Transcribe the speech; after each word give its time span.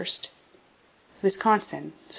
Wisconsin 2.01 2.01
"""Sept. 2.09 2.09